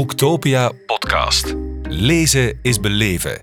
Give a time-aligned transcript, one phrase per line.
[0.00, 1.54] Boektopia podcast.
[1.82, 3.42] Lezen is beleven.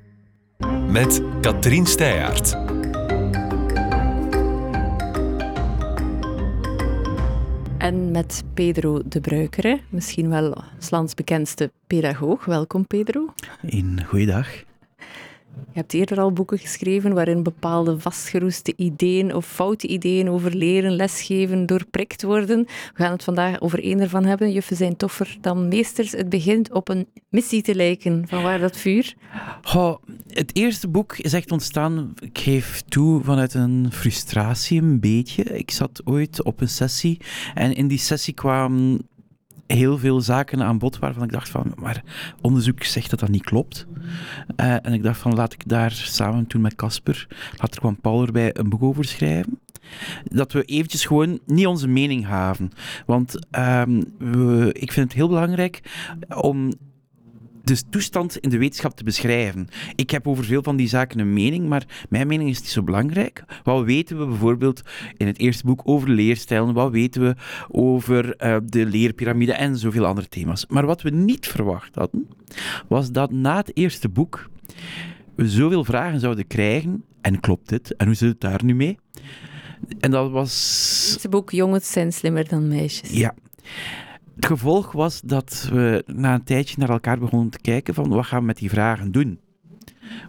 [0.88, 2.52] Met Katrien Steyaert.
[7.78, 12.46] En met Pedro de Bruikere, misschien wel Slans bekendste pedagoog.
[12.46, 13.34] Welkom Pedro.
[13.62, 14.48] Een goeiedag.
[15.78, 20.92] Je hebt eerder al boeken geschreven waarin bepaalde vastgeroeste ideeën of foute ideeën over leren,
[20.92, 22.64] lesgeven doorprikt worden.
[22.64, 24.52] We gaan het vandaag over één ervan hebben.
[24.52, 26.12] Juffen zijn toffer dan meesters.
[26.12, 28.26] Het begint op een missie te lijken.
[28.28, 29.16] Van waar dat vuur?
[30.28, 35.44] Het eerste boek is echt ontstaan, ik geef toe, vanuit een frustratie een beetje.
[35.44, 37.22] Ik zat ooit op een sessie
[37.54, 39.08] en in die sessie kwamen
[39.68, 42.04] heel veel zaken aan bod waarvan ik dacht van, maar
[42.42, 43.88] onderzoek zegt dat dat niet klopt.
[44.62, 48.26] Uh, en ik dacht van, laat ik daar samen toen met Casper, later kwam Paul
[48.26, 49.60] erbij, een boek over schrijven.
[50.24, 52.72] Dat we eventjes gewoon niet onze mening haven.
[53.06, 53.40] Want
[54.18, 55.82] we, ik vind het heel belangrijk
[56.42, 56.74] om
[57.68, 59.68] de toestand in de wetenschap te beschrijven.
[59.96, 62.84] Ik heb over veel van die zaken een mening, maar mijn mening is niet zo
[62.84, 63.44] belangrijk.
[63.64, 64.82] Wat weten we bijvoorbeeld
[65.18, 66.74] in het eerste boek over leerstijlen?
[66.74, 67.36] Wat weten we
[67.68, 70.66] over uh, de leerpyramide en zoveel andere thema's?
[70.68, 72.28] Maar wat we niet verwacht hadden,
[72.88, 74.50] was dat na het eerste boek
[75.36, 77.04] we zoveel vragen zouden krijgen.
[77.22, 77.96] En klopt dit?
[77.96, 78.98] En hoe zit het daar nu mee?
[80.00, 81.18] En dat was...
[81.22, 83.10] Het boek Jongens zijn slimmer dan meisjes.
[83.10, 83.34] Ja.
[84.38, 88.26] Het gevolg was dat we na een tijdje naar elkaar begonnen te kijken van wat
[88.26, 89.40] gaan we met die vragen doen.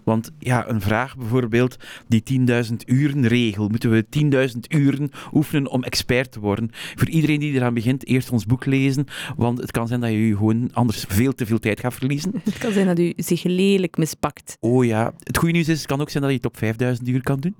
[0.04, 1.76] Want ja, een vraag bijvoorbeeld,
[2.08, 2.22] die
[2.70, 3.68] 10.000 uren regel.
[3.68, 4.06] Moeten we
[4.52, 6.70] 10.000 uren oefenen om expert te worden?
[6.72, 9.06] Voor iedereen die eraan begint, eerst ons boek lezen.
[9.36, 12.32] Want het kan zijn dat je gewoon anders veel te veel tijd gaat verliezen.
[12.44, 14.56] Het kan zijn dat u zich lelijk mispakt.
[14.60, 17.04] Oh ja, het goede nieuws is, het kan ook zijn dat je het op 5.000
[17.04, 17.56] uur kan doen.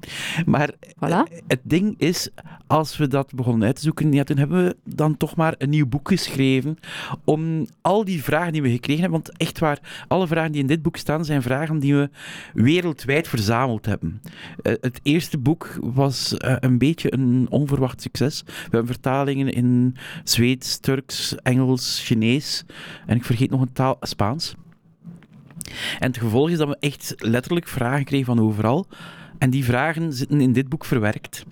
[0.47, 1.43] Maar voilà.
[1.47, 2.29] het ding is,
[2.67, 5.71] als we dat begonnen uit te zoeken, ja, toen hebben we dan toch maar een
[5.71, 6.79] nieuw boek geschreven
[7.25, 10.67] om al die vragen die we gekregen hebben, want echt waar, alle vragen die in
[10.67, 12.08] dit boek staan, zijn vragen die we
[12.55, 14.23] wereldwijd verzameld hebben.
[14.62, 18.43] Uh, het eerste boek was uh, een beetje een onverwacht succes.
[18.47, 22.65] We hebben vertalingen in Zweeds, Turks, Engels, Chinees
[23.06, 24.55] en ik vergeet nog een taal, Spaans.
[25.99, 28.87] En het gevolg is dat we echt letterlijk vragen kregen van overal.
[29.38, 31.44] En die vragen zitten in dit boek verwerkt.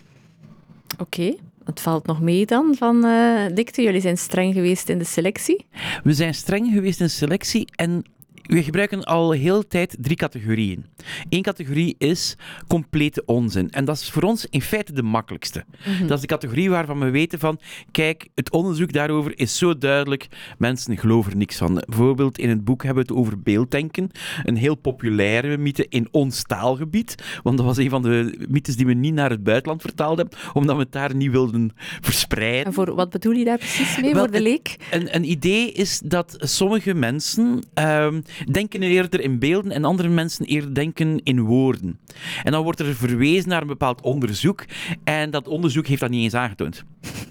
[0.98, 1.02] Oké.
[1.02, 1.38] Okay.
[1.64, 3.82] Het valt nog mee dan van uh, dikte.
[3.82, 5.66] Jullie zijn streng geweest in de selectie?
[6.02, 8.04] We zijn streng geweest in de selectie en
[8.46, 10.84] we gebruiken al heel tijd drie categorieën.
[11.28, 12.36] Eén categorie is
[12.66, 13.70] complete onzin.
[13.70, 15.64] En dat is voor ons in feite de makkelijkste.
[15.68, 16.06] Mm -hmm.
[16.06, 20.28] Dat is de categorie waarvan we weten van, kijk, het onderzoek daarover is zo duidelijk,
[20.58, 21.82] mensen geloven er niks van.
[21.86, 24.10] Bijvoorbeeld in het boek hebben we het over beelddenken,
[24.42, 28.86] een heel populaire mythe in ons taalgebied, want dat was een van de mythes die
[28.86, 32.64] we niet naar het buitenland vertaald hebben, omdat we het daar niet wilden verspreiden.
[32.64, 34.76] En voor wat bedoel je daar precies mee, Wel, voor de leek?
[34.90, 37.64] Een, een idee is dat sommige mensen...
[37.74, 42.00] Um, denken eerder in beelden en andere mensen eerder denken in woorden.
[42.42, 44.64] En dan wordt er verwezen naar een bepaald onderzoek
[45.04, 46.84] en dat onderzoek heeft dat niet eens aangetoond.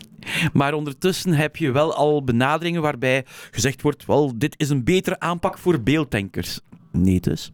[0.53, 5.19] Maar ondertussen heb je wel al benaderingen waarbij gezegd wordt: wel, dit is een betere
[5.19, 6.59] aanpak voor beelddenkers.
[6.91, 7.51] Nee, dus.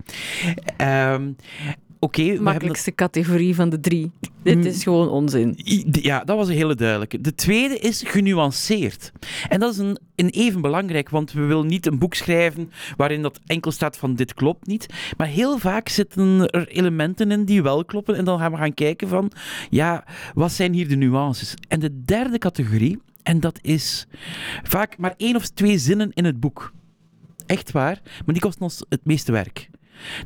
[0.78, 1.36] Um,
[2.04, 2.22] Oké.
[2.22, 4.12] Okay, Makkelijkste categorie van de drie.
[4.44, 5.54] Dit is gewoon onzin.
[5.92, 7.22] Ja, dat was een hele duidelijke.
[7.22, 9.12] De tweede is genuanceerd.
[9.50, 13.22] En dat is een, een even belangrijk, want we willen niet een boek schrijven waarin
[13.22, 14.86] dat enkel staat van dit klopt niet.
[15.18, 18.16] Maar heel vaak zitten er elementen in die wel kloppen.
[18.16, 19.32] En dan gaan we gaan kijken van,
[19.70, 20.04] ja,
[20.34, 21.54] wat zijn hier de nuances?
[21.68, 24.08] En de derde categorie, en dat is
[24.64, 26.74] vaak maar één of twee zinnen in het boek.
[27.46, 29.70] Echt waar, maar die kosten ons het meeste werk.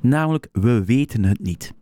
[0.02, 1.74] Namelijk, we weten het niet.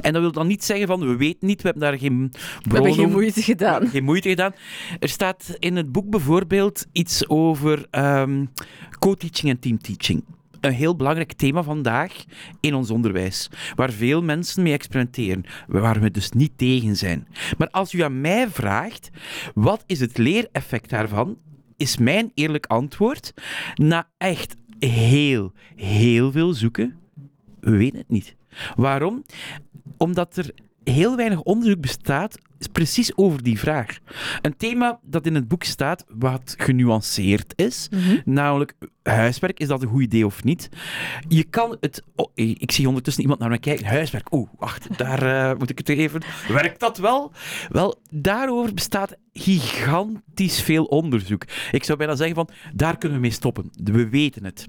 [0.00, 2.30] En dat wil dan niet zeggen van, we weten niet, we hebben daar geen
[2.62, 3.88] We hebben geen moeite gedaan.
[3.88, 4.52] Geen moeite gedaan.
[4.98, 8.50] Er staat in het boek bijvoorbeeld iets over um,
[8.98, 10.24] co-teaching en teamteaching.
[10.60, 12.12] Een heel belangrijk thema vandaag
[12.60, 17.28] in ons onderwijs, waar veel mensen mee experimenteren, waar we dus niet tegen zijn.
[17.58, 19.10] Maar als u aan mij vraagt,
[19.54, 21.38] wat is het leereffect daarvan,
[21.76, 23.32] is mijn eerlijk antwoord,
[23.74, 26.98] na echt heel, heel veel zoeken,
[27.64, 28.36] we weten het niet.
[28.76, 29.24] Waarom?
[29.96, 33.98] Omdat er heel weinig onderzoek bestaat precies over die vraag.
[34.42, 38.22] Een thema dat in het boek staat, wat genuanceerd is, mm -hmm.
[38.24, 40.68] namelijk huiswerk, is dat een goed idee of niet?
[41.28, 42.02] Je kan het...
[42.14, 43.86] Oh, ik zie ondertussen iemand naar me kijken.
[43.86, 46.22] Huiswerk, oeh, wacht, daar uh, moet ik het even...
[46.48, 47.32] Werkt dat wel?
[47.68, 51.44] Wel, daarover bestaat gigantisch veel onderzoek.
[51.70, 53.70] Ik zou bijna zeggen van, daar kunnen we mee stoppen.
[53.84, 54.68] We weten het.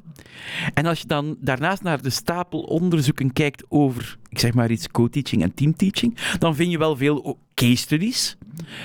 [0.74, 4.88] En als je dan daarnaast naar de stapel onderzoeken kijkt over, ik zeg maar iets,
[4.88, 8.38] co-teaching en teamteaching, dan vind je wel veel case studies.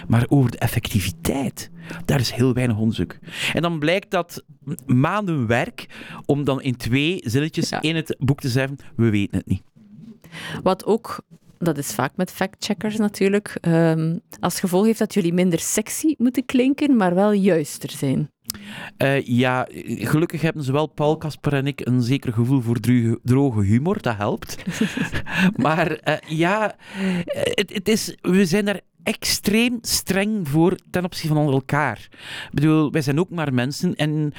[0.08, 1.70] Maar over de effectiviteit,
[2.04, 3.16] daar is heel weinig onderzoek.
[3.52, 4.42] En dan blijkt dat
[4.86, 5.86] maanden werk
[6.26, 7.80] om dan in twee zinnetjes Ja.
[7.82, 9.62] in het boek te zeggen, we weten het niet.
[10.62, 11.20] Wat ook,
[11.58, 16.44] dat is vaak met factcheckers natuurlijk, ehm, als gevolg heeft dat jullie minder sexy moeten
[16.46, 18.30] klinken, maar wel juister zijn.
[18.96, 22.78] Eh, ja, gelukkig hebben zowel Paul, Casper en ik een zeker gevoel voor
[23.22, 24.56] droge humor, dat helpt.
[25.56, 31.34] maar eh, ja, eh, het, het is, we zijn daar extreem streng voor ten opzichte
[31.34, 32.08] van elkaar.
[32.44, 34.32] Ik bedoel, wij zijn ook maar mensen en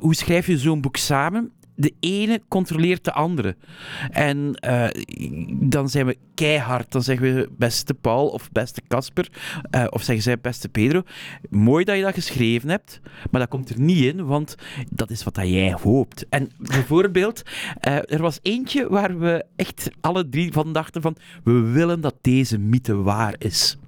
[0.00, 1.52] hoe schrijf je zo'n boek samen?
[1.80, 3.56] De ene controleert de andere.
[4.10, 4.86] En eh,
[5.50, 6.92] dan zijn we keihard.
[6.92, 9.28] Dan zeggen we beste Paul of beste Casper.
[9.70, 11.02] eh, of zeggen zij beste Pedro.
[11.50, 13.00] Mooi dat je dat geschreven hebt.
[13.30, 14.54] Maar dat komt er niet in, want
[14.90, 16.26] dat is wat dat jij hoopt.
[16.28, 17.42] En bijvoorbeeld,
[17.80, 22.14] eh, er was eentje waar we echt alle drie van dachten van we willen dat
[22.20, 23.78] deze mythe waar is.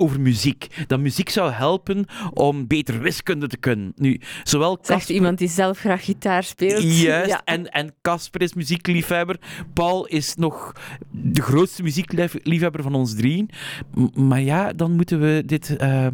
[0.00, 0.66] Over muziek.
[0.86, 2.04] Dat muziek zou helpen
[2.34, 3.92] om beter wiskunde te kunnen.
[3.96, 6.82] Nu, zowel Zegt iemand die zelf graag gitaar speelt.
[7.00, 7.40] Juist, Ja.
[7.44, 9.36] en, en Casper is muziekliefhebber.
[9.74, 10.72] Paul is nog
[11.10, 13.50] de grootste muziekliefhebber van ons drieën.
[13.94, 16.06] M- maar ja, dan moeten we dit eh,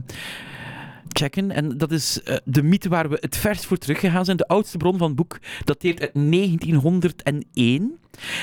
[1.19, 1.51] checken.
[1.51, 4.37] En dat is eh, de mythe waar we het verst voor teruggegaan zijn.
[4.37, 7.99] De oudste bron van het boek dateert uit 1901.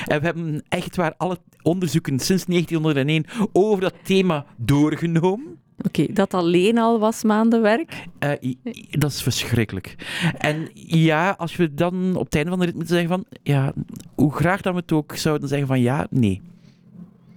[0.06, 5.58] En we hebben echt waar alle onderzoeken sinds 1901 over dat thema doorgenomen.
[5.86, 8.04] Oké, dat alleen al was maandenwerk.
[8.18, 8.52] Eh,
[8.90, 9.94] dat is verschrikkelijk.
[10.38, 13.24] En ja, als we dan op het einde van de rit moeten zeggen van...
[13.42, 13.72] Ja,
[14.14, 16.42] hoe graag dat we het ook zouden zeggen van ja, nee.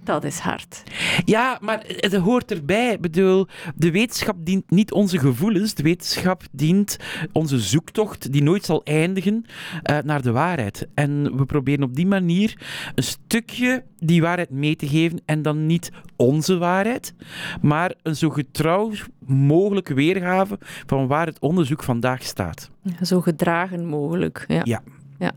[0.08, 0.82] Dat is hard.
[1.24, 2.92] Ja, maar het hoort erbij.
[2.92, 5.74] Ik bedoel, de wetenschap dient niet onze gevoelens.
[5.74, 6.96] De wetenschap dient
[7.32, 9.44] onze zoektocht, die nooit zal eindigen,
[9.82, 10.88] eh, naar de waarheid.
[10.94, 12.60] En we proberen op die manier
[12.94, 15.20] een stukje die waarheid mee te geven.
[15.24, 17.14] En dan niet onze waarheid,
[17.60, 18.92] maar een zo getrouw
[19.26, 22.70] mogelijke weergave van waar het onderzoek vandaag staat.
[23.02, 24.44] Zo gedragen mogelijk.
[24.46, 24.60] Ja.
[24.64, 24.82] Ja.
[25.18, 25.32] ja.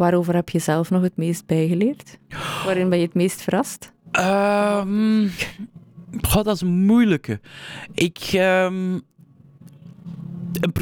[0.00, 2.18] Waarover heb je zelf nog het meest bijgeleerd?
[2.64, 3.92] Waarin ben je het meest verrast?
[4.10, 5.28] Ehm
[6.20, 7.40] goh, dat is een moeilijke.
[7.94, 8.18] Ik.
[8.32, 8.98] ehm,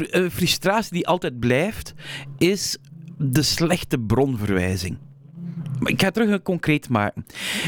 [0.09, 1.93] een, frustratie die altijd blijft,
[2.37, 2.77] is
[3.17, 4.97] de slechte bronverwijzing.
[5.83, 7.25] Ik ga terug een concreet maken.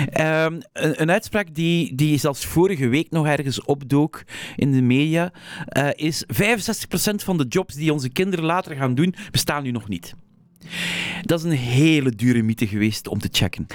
[0.09, 4.23] Ehm, een, een uitspraak die, die zelfs vorige week nog ergens opdook
[4.55, 5.31] in de media,
[5.65, 9.87] eh, is 65% van de jobs die onze kinderen later gaan doen, bestaan nu nog
[9.87, 10.15] niet.
[11.21, 13.67] Dat is een hele dure mythe geweest om te checken.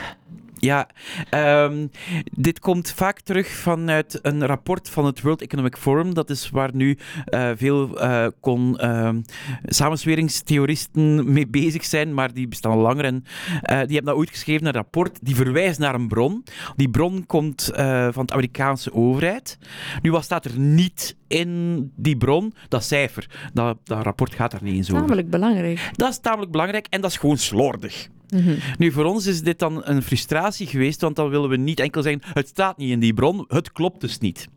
[0.59, 0.89] Ja,
[1.31, 1.87] ehm,
[2.33, 6.15] dit komt vaak terug vanuit een rapport van het World Economic Forum.
[6.15, 9.21] Dat is waar nu eh, veel eh, kon, ehm,
[9.65, 13.05] samensweringstheoristen mee bezig zijn, maar die bestaan al langer.
[13.05, 13.25] En
[13.63, 16.45] eh, die hebben dat ooit geschreven, een rapport die verwijst naar een bron.
[16.77, 17.71] Die bron komt
[18.11, 19.59] van de Amerikaanse overheid.
[20.03, 22.55] Nu, wat staat er niet in die bron?
[22.69, 23.51] Dat cijfer.
[23.53, 25.03] Dat, dat rapport gaat daar niet eens over.
[25.03, 25.91] Tamelijk belangrijk.
[25.93, 28.09] Dat is tamelijk belangrijk en dat is gewoon slordig.
[28.31, 28.55] Mhm.
[28.79, 32.03] Nu, voor ons is dit dan een frustratie geweest, want dan willen we niet enkel
[32.03, 34.49] zeggen, het staat niet in die bron, het klopt dus niet.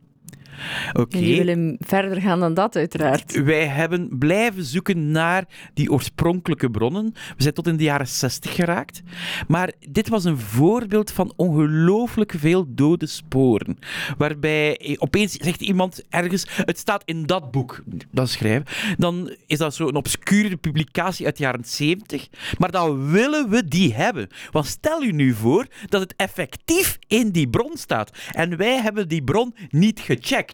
[0.93, 1.17] Oké.
[1.17, 3.43] En die willen verder gaan dan dat, uiteraard.
[3.43, 7.11] Wij hebben blijven zoeken naar die oorspronkelijke bronnen.
[7.13, 9.01] We zijn tot in de jaren 60 geraakt.
[9.47, 13.77] Maar dit was een voorbeeld van ongelooflijk veel dode sporen.
[14.17, 17.83] Waarbij opeens zegt iemand ergens: Het staat in dat boek.
[18.11, 18.65] Dat schrijven.
[18.97, 22.27] Dan is dat zo'n obscure publicatie uit de jaren 70.
[22.57, 24.27] Maar dan willen we die hebben.
[24.51, 28.11] Want stel u nu voor dat het effectief in die bron staat.
[28.31, 30.48] En wij hebben die bron niet gecheckt.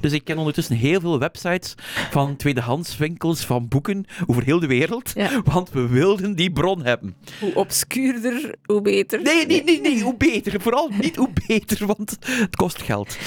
[0.00, 1.74] Dus ik ken ondertussen heel veel websites
[2.10, 5.10] van tweedehandswinkels van boeken over heel de wereld.
[5.14, 5.42] Ja.
[5.44, 7.16] Want we wilden die bron hebben.
[7.40, 9.22] Hoe obscuurder, hoe beter.
[9.22, 10.60] Nee, nee, nee, nee, hoe beter.
[10.60, 13.18] Vooral niet hoe beter, want het kost geld.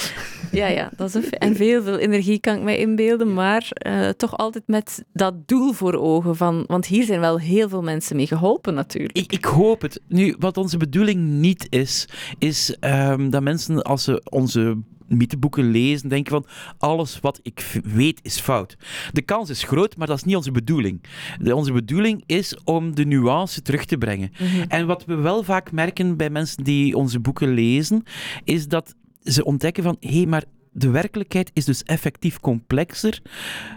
[0.52, 0.90] Ja, ja.
[0.96, 5.04] Dat is en veel, veel energie kan ik mij inbeelden, maar eh, toch altijd met
[5.12, 6.36] dat doel voor ogen.
[6.36, 9.18] Van, want hier zijn wel heel veel mensen mee geholpen, natuurlijk.
[9.18, 10.00] Ik, ik hoop het.
[10.08, 14.76] Nu, wat onze bedoeling niet is, is ehm, dat mensen als ze onze
[15.16, 16.46] mytheboeken lezen, denken van
[16.78, 18.76] alles wat ik weet is fout.
[19.12, 21.02] De kans is groot, maar dat is niet onze bedoeling.
[21.40, 24.32] De, onze bedoeling is om de nuance terug te brengen.
[24.68, 28.02] En wat we wel vaak merken bij mensen die onze boeken lezen,
[28.44, 33.22] is dat ze ontdekken van hé, hey, maar de werkelijkheid is dus effectief complexer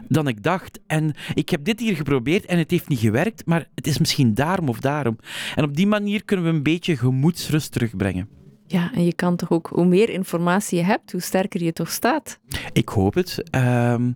[0.08, 0.80] dan ik dacht.
[0.88, 4.34] En ik heb dit hier geprobeerd en het heeft niet gewerkt, maar het is misschien
[4.34, 5.18] daarom of daarom.
[5.56, 8.30] En op die manier kunnen we een beetje gemoedsrust terugbrengen.
[8.70, 11.92] Ja, en je kan toch ook, hoe meer informatie je hebt, hoe sterker je toch
[11.92, 12.40] staat.
[12.74, 13.44] Ik hoop het.
[13.50, 14.12] Ehm,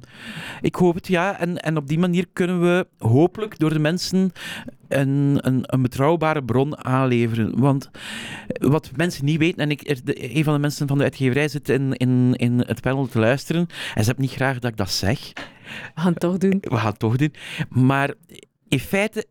[0.62, 1.40] ik hoop het, ja.
[1.40, 4.32] En, en op die manier kunnen we hopelijk door de mensen
[4.88, 7.60] een, een, een betrouwbare bron aanleveren.
[7.60, 7.90] Want
[8.48, 11.48] wat mensen niet weten, en ik, er- de- een van de mensen van de uitgeverij
[11.48, 13.62] zit in, in, in het panel te luisteren,
[13.96, 15.20] en ze hebben niet graag dat ik dat zeg.
[15.96, 16.58] We gaan het toch doen.
[16.62, 17.34] We gaan het toch doen.
[17.70, 18.14] Maar
[18.68, 19.26] in feite,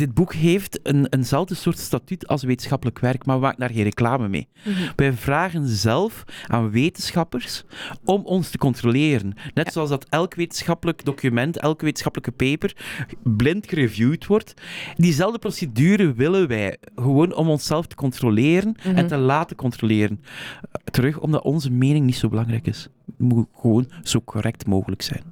[0.00, 3.82] dit boek heeft een, eenzelfde soort statuut als wetenschappelijk werk, maar we maken daar geen
[3.82, 4.48] reclame mee.
[4.96, 7.64] Wij vragen zelf aan wetenschappers
[8.04, 9.34] om ons te controleren.
[9.54, 12.76] Net zoals dat elk wetenschappelijk document, elke wetenschappelijke paper
[13.22, 14.54] blind gereviewd wordt.
[14.96, 18.96] Diezelfde procedure willen wij, gewoon om onszelf te controleren Mhm.
[18.96, 20.20] en te laten controleren.
[20.84, 22.88] Terug, omdat onze mening niet zo belangrijk is.
[23.06, 25.22] Het moet gewoon zo correct mogelijk zijn.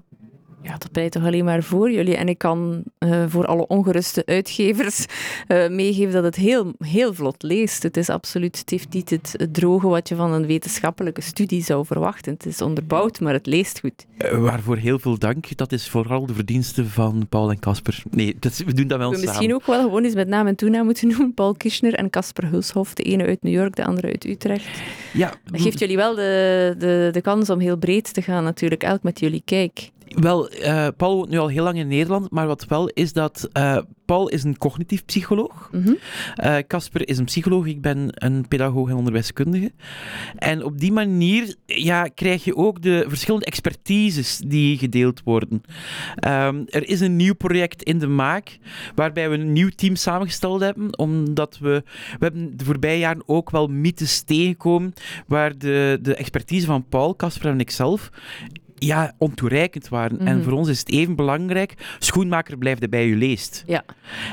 [0.62, 2.16] Ja, dat pleit toch alleen maar voor jullie.
[2.16, 5.06] En ik kan eh, voor alle ongeruste uitgevers
[5.46, 7.82] eh, meegeven dat het heel, heel vlot leest.
[7.82, 11.62] Het is absoluut, het heeft niet het, het droge wat je van een wetenschappelijke studie
[11.62, 12.32] zou verwachten.
[12.32, 14.06] Het is onderbouwd, maar het leest goed.
[14.16, 15.56] Eh, waarvoor heel veel dank.
[15.56, 18.02] Dat is vooral de verdienste van Paul en Casper.
[18.10, 19.30] Nee, dat we doen dat wel We samen.
[19.30, 21.34] misschien ook wel gewoon eens met naam en toenaam moeten noemen.
[21.34, 22.94] Paul Kirchner en Casper Hulshoff.
[22.94, 24.80] De ene uit New York, de andere uit Utrecht.
[25.12, 28.82] Ja, Dat geeft jullie wel de, de, de kans om heel breed te gaan natuurlijk.
[28.82, 29.90] Elk met jullie kijk.
[30.14, 33.48] Wel, eh, Paul woont nu al heel lang in Nederland, maar wat wel is dat
[33.52, 35.68] eh, Paul is een cognitief psycholoog.
[35.72, 35.94] Mhm.
[36.34, 39.72] Eh, Casper is een psycholoog, ik ben een pedagoog en onderwijskundige.
[40.36, 45.62] En op die manier ja, krijg je ook de verschillende expertises die gedeeld worden.
[46.14, 48.58] Ehm, er is een nieuw project in de maak,
[48.94, 51.82] waarbij we een nieuw team samengesteld hebben, omdat we,
[52.18, 54.92] we hebben de voorbije jaren ook wel mythes tegengekomen,
[55.26, 58.10] waar de, de expertise van Paul, Casper en ikzelf
[58.78, 60.18] ja, ontoereikend waren.
[60.18, 60.44] En Mhm.
[60.44, 63.64] voor ons is het even belangrijk, schoenmaker blijft erbij u leest.
[63.66, 63.85] Ja.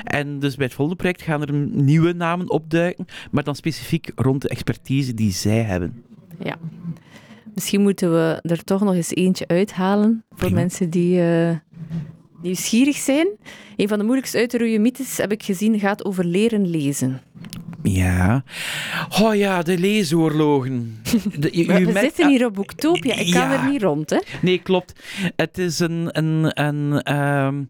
[0.03, 4.41] En dus bij het volgende project gaan er nieuwe namen opduiken, maar dan specifiek rond
[4.41, 6.03] de expertise die zij hebben.
[7.53, 10.55] Misschien moeten we er toch nog eens eentje uithalen voor Prima.
[10.55, 11.55] mensen die eh,
[12.41, 13.27] nieuwsgierig zijn.
[13.75, 17.21] Een van de moeilijkst uit te roeien mythes, heb ik gezien, gaat over leren lezen.
[17.87, 18.43] Ja.
[19.21, 21.01] Oh ja, de leesoorlogen.
[21.39, 24.09] De, u- we merkt- zitten hier op Boektopia, ik kan er niet rond.
[24.09, 24.19] Hè?
[24.41, 24.93] Nee, klopt.
[25.35, 26.09] Het is een...
[26.11, 27.63] een, een ehm,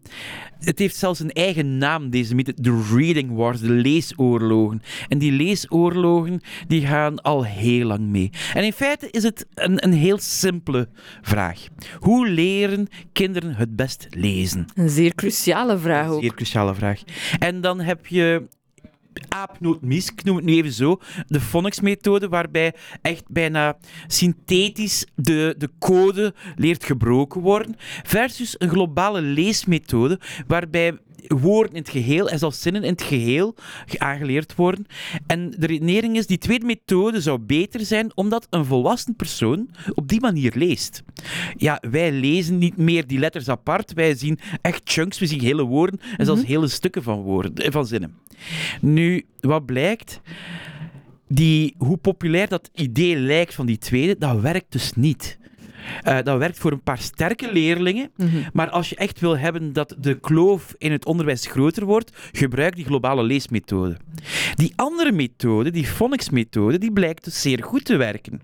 [0.60, 2.52] het heeft zelfs een eigen naam, deze mythe.
[2.56, 4.82] De Reading Wars, de leesoorlogen.
[5.08, 8.30] En die leesoorlogen, die gaan al heel lang mee.
[8.54, 10.88] En in feite is het een, een heel simpele
[11.22, 11.60] vraag.
[11.98, 14.64] Hoe leren kinderen het best lezen?
[14.74, 16.20] Een zeer cruciale vraag ook.
[16.20, 17.00] Zeer cruciale vraag.
[17.38, 18.42] En dan heb je
[19.28, 25.70] aapnootmis, ik noem het nu even zo, de phonics-methode, waarbij echt bijna synthetisch de, de
[25.78, 32.60] code leert gebroken worden, versus een globale leesmethode, waarbij woorden in het geheel en zelfs
[32.60, 33.54] zinnen in het geheel
[33.96, 34.86] aangeleerd worden.
[35.26, 40.08] En de redenering is, die tweede methode zou beter zijn, omdat een volwassen persoon op
[40.08, 41.02] die manier leest.
[41.56, 45.62] Ja, wij lezen niet meer die letters apart, wij zien echt chunks, we zien hele
[45.62, 48.14] woorden en zelfs hele stukken van, woorden, eh, van zinnen.
[48.80, 50.20] Nu, wat blijkt?
[51.28, 55.38] Die, hoe populair dat idee lijkt van die tweede, dat werkt dus niet.
[56.02, 58.36] Eh, dat werkt voor een paar sterke leerlingen, Mhm.
[58.52, 62.76] maar als je echt wil hebben dat de kloof in het onderwijs groter wordt, gebruik
[62.76, 63.96] die globale leesmethode.
[64.54, 68.40] Die andere methode, die phonics-methode, die blijkt dus zeer goed te werken.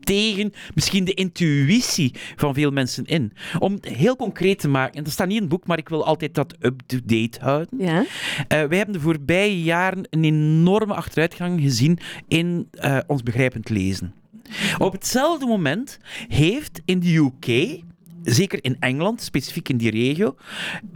[0.00, 3.32] Tegen misschien de intuïtie van veel mensen in.
[3.58, 5.88] Om het heel concreet te maken, en dat staat niet in het boek, maar ik
[5.88, 7.78] wil altijd dat up-to-date houden.
[7.78, 7.98] Ja?
[8.48, 14.12] Eh, wij hebben de voorbije jaren een enorme achteruitgang gezien in eh, ons begrijpend lezen.
[14.78, 17.80] Op hetzelfde moment heeft in de UK,
[18.22, 20.36] zeker in Engeland, specifiek in die regio,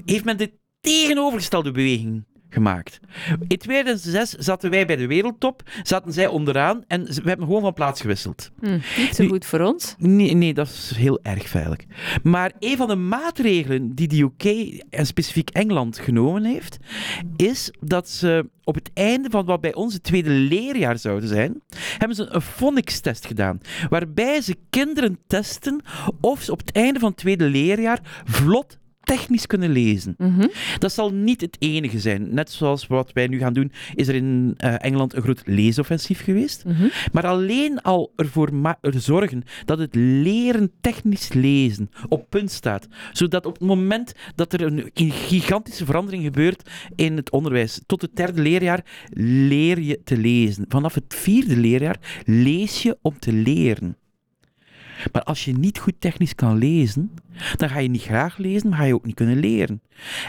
[0.05, 3.01] heeft men de tegenovergestelde beweging gemaakt.
[3.49, 7.73] In 2006 zaten wij bij de wereldtop, zaten zij onderaan en we hebben gewoon van
[7.73, 8.51] plaats gewisseld.
[8.61, 9.95] Hm, niet zo Nu- goed voor ons.
[9.99, 11.79] Nee, nee, dat is heel erg veilig.
[12.23, 14.45] Maar een van de maatregelen die de UK
[14.91, 16.79] en specifiek Engeland genomen heeft,
[17.37, 21.61] is dat ze op het einde van wat bij ons het tweede leerjaar zouden zijn,
[21.99, 23.61] hebben ze een phonics-test gedaan.
[23.89, 25.81] Waarbij ze kinderen testen
[26.21, 30.15] of ze op het einde van het tweede leerjaar vlot technisch kunnen lezen.
[30.19, 30.47] Mhm.
[30.79, 32.35] Dat zal niet het enige zijn.
[32.35, 36.25] Net zoals wat wij nu gaan doen, is er in eh, Engeland een groot leesoffensief
[36.25, 36.65] geweest.
[36.65, 36.89] Mhm.
[37.13, 42.87] Maar alleen al ervoor er zorgen dat het leren technisch lezen op punt staat.
[43.13, 48.03] Zodat op het moment dat er een een gigantische verandering gebeurt in het onderwijs, tot
[48.03, 50.65] het derde leerjaar, leer je te lezen.
[50.69, 53.97] Vanaf het vierde leerjaar lees je om te leren.
[55.13, 57.11] Maar als je niet goed technisch kan lezen,
[57.57, 59.83] dan ga je niet graag lezen, maar ga je ook niet kunnen leren.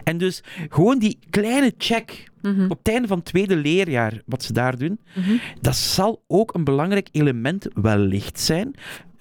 [0.03, 2.63] En dus gewoon die kleine check Mhm.
[2.63, 5.31] op het einde van het tweede leerjaar, wat ze daar doen, Mhm.
[5.61, 8.73] dat zal ook een belangrijk element wellicht zijn.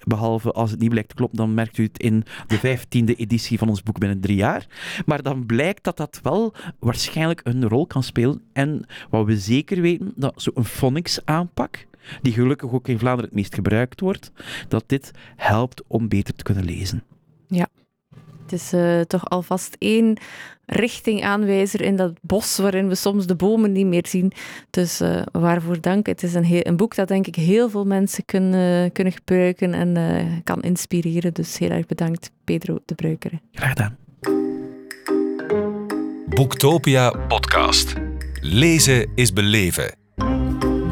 [0.03, 3.57] Behalve als het niet blijkt te kloppen, dan merkt u het in de vijftiende editie
[3.57, 4.67] van ons boek binnen drie jaar.
[5.05, 8.41] Maar dan blijkt dat dat wel waarschijnlijk een rol kan spelen.
[8.53, 11.85] En wat we zeker weten, dat zo'n phonics aanpak,
[12.21, 14.31] die gelukkig ook in Vlaanderen het meest gebruikt wordt,
[14.67, 17.03] dat dit helpt om beter te kunnen lezen.
[18.43, 20.17] Het is eh, toch alvast één
[20.65, 24.31] richtingaanwijzer in dat bos waarin we soms de bomen niet meer zien.
[24.69, 26.05] Dus eh, waarvoor dank.
[26.05, 29.73] Het is een, heel, een boek dat denk ik heel veel mensen kunnen, kunnen gebruiken
[29.73, 31.33] en eh, kan inspireren.
[31.33, 33.39] Dus heel erg bedankt, Pedro de Bruikere.
[33.51, 33.97] Graag gedaan.
[36.25, 37.93] Boektopia podcast.
[38.41, 40.02] Lezen is beleven.